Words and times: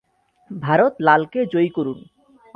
ভারত 0.51 0.93
লালকে 0.99 1.39
জয়ী 1.45 1.69
করুন। 1.69 1.99